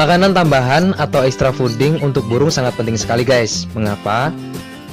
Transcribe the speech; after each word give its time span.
Makanan 0.00 0.32
tambahan 0.32 0.96
atau 0.96 1.20
extra 1.28 1.52
fooding 1.52 2.00
untuk 2.00 2.24
burung 2.24 2.48
sangat 2.48 2.72
penting 2.72 2.96
sekali 2.96 3.20
guys. 3.20 3.68
Mengapa? 3.76 4.32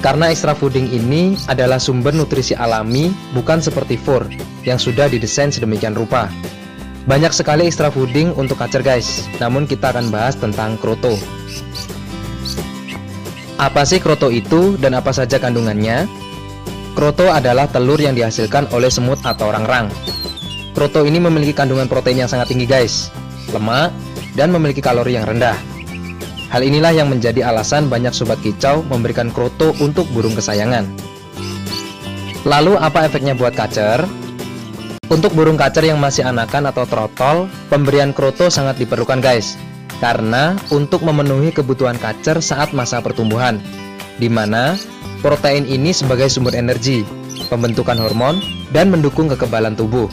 Karena 0.04 0.28
extra 0.28 0.52
fooding 0.52 0.84
ini 0.92 1.32
adalah 1.48 1.80
sumber 1.80 2.12
nutrisi 2.12 2.52
alami 2.52 3.08
bukan 3.32 3.56
seperti 3.56 3.96
fur 3.96 4.28
yang 4.68 4.76
sudah 4.76 5.08
didesain 5.08 5.48
sedemikian 5.48 5.96
rupa. 5.96 6.28
Banyak 7.08 7.32
sekali 7.32 7.64
extra 7.64 7.88
fooding 7.88 8.36
untuk 8.36 8.60
kacer 8.60 8.84
guys, 8.84 9.24
namun 9.40 9.64
kita 9.64 9.96
akan 9.96 10.12
bahas 10.12 10.36
tentang 10.36 10.76
kroto. 10.76 11.16
Apa 13.56 13.88
sih 13.88 14.04
kroto 14.04 14.28
itu 14.28 14.76
dan 14.76 14.92
apa 14.92 15.16
saja 15.16 15.40
kandungannya? 15.40 16.04
Kroto 16.92 17.32
adalah 17.32 17.64
telur 17.64 17.96
yang 17.96 18.12
dihasilkan 18.12 18.68
oleh 18.76 18.92
semut 18.92 19.24
atau 19.24 19.48
orang-rang. 19.48 19.88
Kroto 20.76 21.08
ini 21.08 21.16
memiliki 21.16 21.56
kandungan 21.56 21.88
protein 21.88 22.28
yang 22.28 22.28
sangat 22.28 22.52
tinggi 22.52 22.68
guys, 22.68 23.08
lemak, 23.56 23.88
dan 24.38 24.54
memiliki 24.54 24.78
kalori 24.78 25.18
yang 25.18 25.26
rendah. 25.26 25.58
Hal 26.54 26.62
inilah 26.62 26.94
yang 26.94 27.10
menjadi 27.10 27.50
alasan 27.50 27.90
banyak 27.90 28.14
sobat 28.14 28.38
kicau 28.40 28.86
memberikan 28.86 29.34
kroto 29.34 29.74
untuk 29.82 30.06
burung 30.14 30.38
kesayangan. 30.38 30.86
Lalu 32.46 32.78
apa 32.78 33.10
efeknya 33.10 33.34
buat 33.34 33.52
kacer? 33.58 34.06
Untuk 35.10 35.34
burung 35.34 35.58
kacer 35.58 35.82
yang 35.82 35.98
masih 35.98 36.22
anakan 36.22 36.70
atau 36.70 36.86
trotol, 36.86 37.50
pemberian 37.68 38.14
kroto 38.14 38.46
sangat 38.48 38.78
diperlukan 38.78 39.18
guys 39.18 39.58
karena 39.98 40.54
untuk 40.70 41.02
memenuhi 41.02 41.50
kebutuhan 41.50 41.98
kacer 41.98 42.38
saat 42.38 42.70
masa 42.70 43.02
pertumbuhan, 43.02 43.58
di 44.22 44.30
mana 44.30 44.78
protein 45.20 45.66
ini 45.66 45.90
sebagai 45.90 46.30
sumber 46.30 46.54
energi, 46.54 47.02
pembentukan 47.50 47.98
hormon, 47.98 48.38
dan 48.70 48.94
mendukung 48.94 49.26
kekebalan 49.26 49.74
tubuh. 49.74 50.06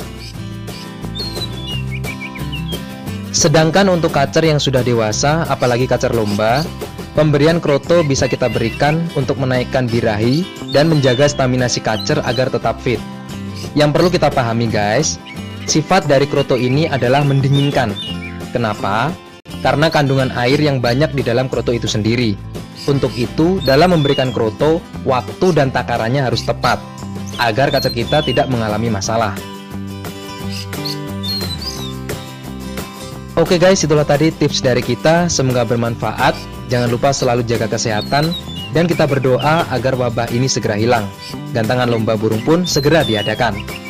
Sedangkan 3.36 3.92
untuk 3.92 4.16
kacer 4.16 4.48
yang 4.48 4.64
sudah 4.64 4.80
dewasa, 4.80 5.44
apalagi 5.52 5.92
kacer 5.92 6.16
lomba, 6.16 6.64
pemberian 7.20 7.60
kroto 7.60 8.00
bisa 8.08 8.32
kita 8.32 8.48
berikan 8.48 9.04
untuk 9.20 9.36
menaikkan 9.36 9.92
birahi 9.92 10.48
dan 10.72 10.88
menjaga 10.88 11.28
stamina 11.28 11.68
si 11.68 11.84
kacer 11.84 12.24
agar 12.24 12.48
tetap 12.48 12.80
fit. 12.80 13.04
Yang 13.76 13.92
perlu 13.92 14.08
kita 14.08 14.32
pahami 14.32 14.72
guys, 14.72 15.20
sifat 15.68 16.08
dari 16.08 16.32
kroto 16.32 16.56
ini 16.56 16.88
adalah 16.88 17.28
mendinginkan. 17.28 17.92
Kenapa? 18.56 19.12
karena 19.66 19.90
kandungan 19.90 20.30
air 20.38 20.62
yang 20.62 20.78
banyak 20.78 21.10
di 21.18 21.26
dalam 21.26 21.50
kroto 21.50 21.74
itu 21.74 21.90
sendiri. 21.90 22.38
Untuk 22.86 23.10
itu, 23.18 23.58
dalam 23.66 23.98
memberikan 23.98 24.30
kroto, 24.30 24.78
waktu 25.10 25.58
dan 25.58 25.74
takarannya 25.74 26.22
harus 26.22 26.46
tepat, 26.46 26.78
agar 27.42 27.74
kaca 27.74 27.90
kita 27.90 28.22
tidak 28.22 28.46
mengalami 28.46 28.94
masalah. 28.94 29.34
Oke 33.36 33.60
guys, 33.60 33.84
itulah 33.84 34.08
tadi 34.08 34.32
tips 34.32 34.64
dari 34.64 34.80
kita, 34.80 35.28
semoga 35.28 35.68
bermanfaat. 35.68 36.40
Jangan 36.72 36.88
lupa 36.88 37.12
selalu 37.12 37.44
jaga 37.44 37.68
kesehatan, 37.68 38.32
dan 38.72 38.88
kita 38.88 39.04
berdoa 39.04 39.68
agar 39.76 39.92
wabah 40.00 40.32
ini 40.32 40.48
segera 40.48 40.80
hilang. 40.80 41.04
Gantangan 41.52 41.92
lomba 41.92 42.16
burung 42.16 42.40
pun 42.48 42.64
segera 42.64 43.04
diadakan. 43.04 43.85